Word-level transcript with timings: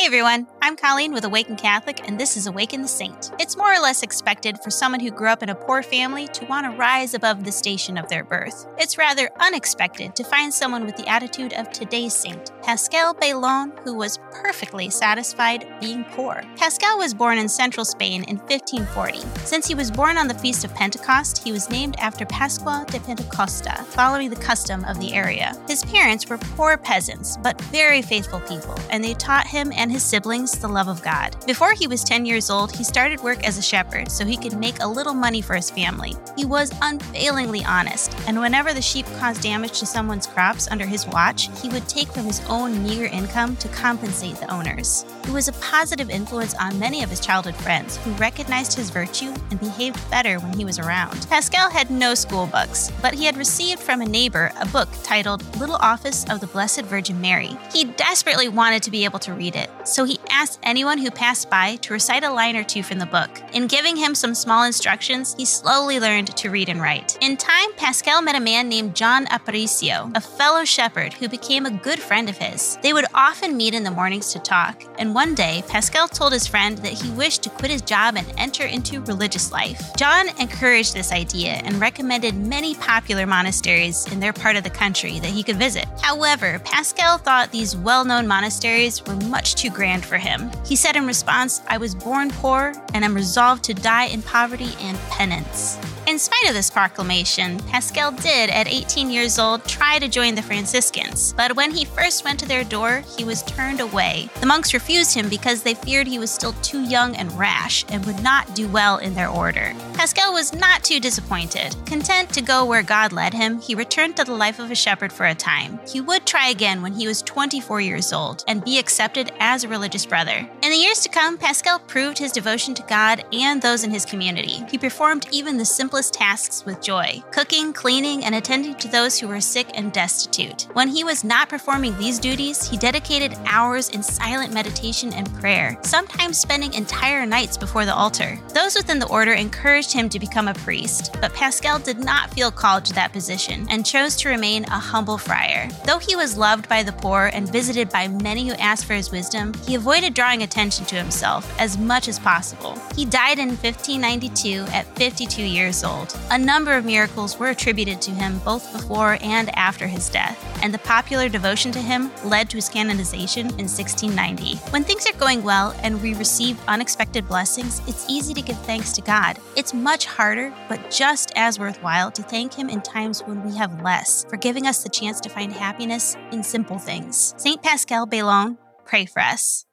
Hey 0.00 0.06
everyone, 0.06 0.46
I'm 0.62 0.76
Colleen 0.76 1.12
with 1.12 1.26
Awaken 1.26 1.56
Catholic, 1.56 2.08
and 2.08 2.18
this 2.18 2.38
is 2.38 2.46
Awaken 2.46 2.80
the 2.80 2.88
Saint. 2.88 3.32
It's 3.38 3.54
more 3.54 3.70
or 3.70 3.78
less 3.78 4.02
expected 4.02 4.58
for 4.64 4.70
someone 4.70 5.00
who 5.00 5.10
grew 5.10 5.28
up 5.28 5.42
in 5.42 5.50
a 5.50 5.54
poor 5.54 5.82
family 5.82 6.26
to 6.28 6.46
want 6.46 6.64
to 6.64 6.74
rise 6.78 7.12
above 7.12 7.44
the 7.44 7.52
station 7.52 7.98
of 7.98 8.08
their 8.08 8.24
birth. 8.24 8.66
It's 8.78 8.96
rather 8.96 9.28
unexpected 9.38 10.16
to 10.16 10.24
find 10.24 10.54
someone 10.54 10.86
with 10.86 10.96
the 10.96 11.06
attitude 11.06 11.52
of 11.52 11.70
today's 11.70 12.14
saint, 12.14 12.50
Paschal 12.62 13.12
Baylon, 13.12 13.78
who 13.80 13.94
was 13.94 14.18
perfectly 14.32 14.88
satisfied 14.88 15.66
being 15.82 16.04
poor. 16.12 16.42
Paschal 16.56 16.96
was 16.96 17.12
born 17.12 17.36
in 17.36 17.46
central 17.46 17.84
Spain 17.84 18.24
in 18.24 18.38
1540. 18.38 19.18
Since 19.44 19.66
he 19.66 19.74
was 19.74 19.90
born 19.90 20.16
on 20.16 20.28
the 20.28 20.38
Feast 20.38 20.64
of 20.64 20.74
Pentecost, 20.74 21.44
he 21.44 21.52
was 21.52 21.68
named 21.68 21.96
after 21.98 22.24
Pasqua 22.24 22.86
de 22.90 23.00
Pentecosta, 23.00 23.84
following 23.84 24.30
the 24.30 24.36
custom 24.36 24.82
of 24.86 24.98
the 24.98 25.12
area. 25.12 25.52
His 25.68 25.84
parents 25.84 26.26
were 26.26 26.38
poor 26.38 26.78
peasants, 26.78 27.36
but 27.42 27.60
very 27.64 28.00
faithful 28.00 28.40
people, 28.40 28.78
and 28.88 29.04
they 29.04 29.12
taught 29.12 29.46
him 29.46 29.70
and 29.76 29.89
his 29.90 30.02
siblings 30.02 30.58
the 30.58 30.68
love 30.68 30.88
of 30.88 31.02
God. 31.02 31.36
Before 31.46 31.72
he 31.72 31.86
was 31.86 32.04
10 32.04 32.26
years 32.26 32.50
old, 32.50 32.74
he 32.74 32.84
started 32.84 33.20
work 33.20 33.46
as 33.46 33.58
a 33.58 33.62
shepherd 33.62 34.10
so 34.10 34.24
he 34.24 34.36
could 34.36 34.58
make 34.58 34.80
a 34.80 34.86
little 34.86 35.14
money 35.14 35.40
for 35.40 35.54
his 35.54 35.70
family. 35.70 36.14
He 36.36 36.44
was 36.44 36.72
unfailingly 36.82 37.64
honest, 37.64 38.14
and 38.26 38.38
whenever 38.40 38.72
the 38.72 38.82
sheep 38.82 39.06
caused 39.18 39.42
damage 39.42 39.78
to 39.80 39.86
someone's 39.86 40.26
crops 40.26 40.68
under 40.70 40.86
his 40.86 41.06
watch, 41.06 41.48
he 41.60 41.68
would 41.68 41.88
take 41.88 42.08
from 42.08 42.24
his 42.24 42.40
own 42.48 42.82
meager 42.82 43.06
income 43.06 43.56
to 43.56 43.68
compensate 43.68 44.36
the 44.36 44.52
owners. 44.52 45.04
He 45.24 45.32
was 45.32 45.48
a 45.48 45.52
positive 45.54 46.10
influence 46.10 46.54
on 46.54 46.78
many 46.78 47.02
of 47.02 47.10
his 47.10 47.20
childhood 47.20 47.56
friends 47.56 47.96
who 47.98 48.10
recognized 48.12 48.74
his 48.74 48.90
virtue 48.90 49.32
and 49.50 49.60
behaved 49.60 50.10
better 50.10 50.38
when 50.40 50.52
he 50.54 50.64
was 50.64 50.78
around. 50.78 51.26
Paschal 51.28 51.70
had 51.70 51.90
no 51.90 52.14
school 52.14 52.46
books, 52.46 52.90
but 53.02 53.14
he 53.14 53.24
had 53.24 53.36
received 53.36 53.80
from 53.80 54.00
a 54.00 54.06
neighbor 54.06 54.50
a 54.60 54.66
book 54.66 54.88
titled 55.02 55.44
Little 55.58 55.76
Office 55.76 56.24
of 56.28 56.40
the 56.40 56.46
Blessed 56.46 56.82
Virgin 56.82 57.20
Mary. 57.20 57.56
He 57.72 57.84
desperately 57.84 58.48
wanted 58.48 58.82
to 58.82 58.90
be 58.90 59.04
able 59.04 59.18
to 59.20 59.32
read 59.32 59.56
it, 59.56 59.70
so 59.84 60.04
he 60.04 60.18
asked 60.30 60.58
anyone 60.62 60.98
who 60.98 61.10
passed 61.10 61.50
by 61.50 61.76
to 61.76 61.92
recite 61.92 62.24
a 62.24 62.30
line 62.30 62.56
or 62.56 62.64
two 62.64 62.82
from 62.82 62.98
the 62.98 63.06
book. 63.06 63.30
In 63.52 63.66
giving 63.66 63.96
him 63.96 64.14
some 64.14 64.34
small 64.34 64.64
instructions, 64.64 65.34
he 65.36 65.44
slowly 65.44 66.00
learned 66.00 66.36
to 66.36 66.50
read 66.50 66.68
and 66.68 66.80
write. 66.80 67.18
In 67.20 67.36
time, 67.36 67.72
Paschal 67.76 68.22
met 68.22 68.34
a 68.34 68.40
man 68.40 68.68
named 68.68 68.94
John 68.94 69.26
Aparicio, 69.26 70.16
a 70.16 70.20
fellow 70.20 70.64
shepherd 70.64 71.12
who 71.14 71.28
became 71.28 71.66
a 71.66 71.70
good 71.70 71.98
friend 71.98 72.28
of 72.28 72.36
his. 72.36 72.78
They 72.82 72.92
would 72.92 73.06
often 73.14 73.56
meet 73.56 73.74
in 73.74 73.84
the 73.84 73.90
mornings 73.90 74.32
to 74.32 74.38
talk, 74.38 74.82
and 74.98 75.14
one 75.14 75.34
day, 75.34 75.62
Paschal 75.68 76.08
told 76.08 76.32
his 76.32 76.46
friend 76.46 76.78
that 76.78 76.92
he 76.92 77.10
wished 77.10 77.42
to 77.42 77.50
quit 77.50 77.70
his 77.70 77.82
job 77.82 78.16
and 78.16 78.26
enter 78.38 78.64
into 78.64 79.00
religious 79.02 79.52
life. 79.52 79.80
John 79.96 80.28
encouraged 80.40 80.94
this 80.94 81.12
idea 81.12 81.60
and 81.64 81.80
recommended 81.80 82.34
many 82.34 82.74
popular 82.74 83.26
monasteries 83.26 84.10
in 84.12 84.20
their 84.20 84.32
part 84.32 84.56
of 84.56 84.64
the 84.64 84.70
country 84.70 85.20
that 85.20 85.30
he 85.30 85.42
could 85.42 85.56
visit. 85.56 85.86
However, 86.00 86.58
Paschal 86.64 87.18
thought 87.18 87.50
these 87.50 87.76
well 87.76 88.04
known 88.04 88.26
monasteries 88.26 89.04
were 89.06 89.16
much 89.16 89.54
too 89.54 89.69
grand 89.70 90.04
for 90.04 90.18
him. 90.18 90.50
He 90.66 90.76
said 90.76 90.96
in 90.96 91.06
response, 91.06 91.62
I 91.68 91.78
was 91.78 91.94
born 91.94 92.30
poor 92.30 92.72
and 92.94 93.04
am 93.04 93.14
resolved 93.14 93.64
to 93.64 93.74
die 93.74 94.06
in 94.06 94.22
poverty 94.22 94.74
and 94.80 94.98
penance. 95.10 95.78
In 96.20 96.24
spite 96.24 96.48
of 96.48 96.54
this 96.54 96.68
proclamation, 96.68 97.58
Paschal 97.60 98.10
did, 98.10 98.50
at 98.50 98.68
18 98.68 99.10
years 99.10 99.38
old, 99.38 99.64
try 99.64 99.98
to 99.98 100.06
join 100.06 100.34
the 100.34 100.42
Franciscans, 100.42 101.32
but 101.32 101.56
when 101.56 101.70
he 101.70 101.86
first 101.86 102.26
went 102.26 102.38
to 102.40 102.46
their 102.46 102.62
door, 102.62 103.02
he 103.16 103.24
was 103.24 103.42
turned 103.44 103.80
away. 103.80 104.28
The 104.40 104.46
monks 104.46 104.74
refused 104.74 105.14
him 105.14 105.30
because 105.30 105.62
they 105.62 105.72
feared 105.72 106.06
he 106.06 106.18
was 106.18 106.30
still 106.30 106.52
too 106.60 106.82
young 106.82 107.16
and 107.16 107.32
rash 107.38 107.86
and 107.88 108.04
would 108.04 108.22
not 108.22 108.54
do 108.54 108.68
well 108.68 108.98
in 108.98 109.14
their 109.14 109.30
order. 109.30 109.74
Paschal 109.94 110.34
was 110.34 110.52
not 110.52 110.84
too 110.84 111.00
disappointed. 111.00 111.74
Content 111.86 112.28
to 112.34 112.42
go 112.42 112.66
where 112.66 112.82
God 112.82 113.12
led 113.12 113.32
him, 113.32 113.58
he 113.58 113.74
returned 113.74 114.18
to 114.18 114.24
the 114.24 114.34
life 114.34 114.58
of 114.58 114.70
a 114.70 114.74
shepherd 114.74 115.14
for 115.14 115.24
a 115.24 115.34
time. 115.34 115.80
He 115.88 116.02
would 116.02 116.26
try 116.26 116.50
again 116.50 116.82
when 116.82 116.92
he 116.92 117.06
was 117.06 117.22
24 117.22 117.80
years 117.80 118.12
old 118.12 118.44
and 118.46 118.62
be 118.62 118.78
accepted 118.78 119.32
as 119.40 119.64
a 119.64 119.68
religious 119.68 120.04
brother. 120.04 120.46
In 120.62 120.70
the 120.70 120.76
years 120.76 121.00
to 121.00 121.08
come, 121.08 121.38
Paschal 121.38 121.78
proved 121.78 122.18
his 122.18 122.32
devotion 122.32 122.74
to 122.74 122.82
God 122.82 123.24
and 123.32 123.62
those 123.62 123.84
in 123.84 123.90
his 123.90 124.04
community. 124.04 124.62
He 124.70 124.76
performed 124.76 125.26
even 125.30 125.56
the 125.56 125.64
simplest 125.64 126.09
tasks 126.10 126.64
with 126.64 126.82
joy 126.82 127.22
cooking, 127.30 127.72
cleaning, 127.72 128.24
and 128.24 128.34
attending 128.34 128.74
to 128.76 128.88
those 128.88 129.18
who 129.18 129.28
were 129.28 129.40
sick 129.40 129.68
and 129.74 129.92
destitute. 129.92 130.66
When 130.72 130.88
he 130.88 131.04
was 131.04 131.24
not 131.24 131.48
performing 131.48 131.96
these 131.96 132.18
duties, 132.18 132.68
he 132.68 132.76
dedicated 132.76 133.36
hours 133.46 133.88
in 133.90 134.02
silent 134.02 134.52
meditation 134.52 135.12
and 135.12 135.32
prayer, 135.34 135.78
sometimes 135.82 136.38
spending 136.38 136.74
entire 136.74 137.24
nights 137.26 137.56
before 137.56 137.84
the 137.84 137.94
altar. 137.94 138.38
Those 138.54 138.76
within 138.76 138.98
the 138.98 139.08
order 139.08 139.32
encouraged 139.32 139.92
him 139.92 140.08
to 140.08 140.18
become 140.18 140.48
a 140.48 140.54
priest, 140.54 141.16
but 141.20 141.34
Paschal 141.34 141.78
did 141.78 141.98
not 141.98 142.32
feel 142.34 142.50
called 142.50 142.84
to 142.86 142.94
that 142.94 143.12
position 143.12 143.66
and 143.70 143.86
chose 143.86 144.16
to 144.16 144.28
remain 144.28 144.64
a 144.64 144.78
humble 144.78 145.18
friar. 145.18 145.68
Though 145.86 145.98
he 145.98 146.16
was 146.16 146.36
loved 146.36 146.68
by 146.68 146.82
the 146.82 146.92
poor 146.92 147.30
and 147.32 147.50
visited 147.50 147.90
by 147.90 148.08
many 148.08 148.48
who 148.48 148.54
asked 148.54 148.86
for 148.86 148.94
his 148.94 149.10
wisdom, 149.10 149.54
he 149.66 149.74
avoided 149.74 150.14
drawing 150.14 150.42
attention 150.42 150.84
to 150.86 150.96
himself 150.96 151.52
as 151.60 151.78
much 151.78 152.08
as 152.08 152.18
possible. 152.18 152.78
He 152.96 153.04
died 153.04 153.38
in 153.38 153.48
1592 153.48 154.66
at 154.72 154.86
52 154.96 155.42
years 155.42 155.84
old. 155.84 155.89
A 156.30 156.38
number 156.38 156.72
of 156.72 156.84
miracles 156.84 157.38
were 157.38 157.48
attributed 157.48 158.00
to 158.02 158.10
him 158.10 158.38
both 158.44 158.72
before 158.72 159.18
and 159.20 159.48
after 159.56 159.86
his 159.86 160.08
death, 160.08 160.38
and 160.62 160.72
the 160.72 160.78
popular 160.78 161.28
devotion 161.28 161.72
to 161.72 161.80
him 161.80 162.10
led 162.24 162.48
to 162.50 162.56
his 162.56 162.68
canonization 162.68 163.46
in 163.58 163.66
1690. 163.66 164.56
When 164.70 164.84
things 164.84 165.06
are 165.08 165.18
going 165.18 165.42
well 165.42 165.74
and 165.82 166.00
we 166.00 166.14
receive 166.14 166.60
unexpected 166.68 167.26
blessings, 167.26 167.80
it's 167.88 168.06
easy 168.08 168.34
to 168.34 168.42
give 168.42 168.58
thanks 168.60 168.92
to 168.92 169.02
God. 169.02 169.38
It's 169.56 169.74
much 169.74 170.06
harder, 170.06 170.52
but 170.68 170.90
just 170.90 171.32
as 171.36 171.58
worthwhile 171.58 172.10
to 172.12 172.22
thank 172.22 172.54
Him 172.54 172.68
in 172.68 172.82
times 172.82 173.22
when 173.22 173.42
we 173.42 173.56
have 173.56 173.82
less, 173.82 174.24
for 174.28 174.36
giving 174.36 174.66
us 174.66 174.82
the 174.82 174.88
chance 174.88 175.20
to 175.20 175.28
find 175.28 175.52
happiness 175.52 176.16
in 176.30 176.42
simple 176.42 176.78
things. 176.78 177.34
St. 177.36 177.62
Paschal 177.62 178.06
Baylon, 178.06 178.58
pray 178.84 179.06
for 179.06 179.20
us. 179.20 179.66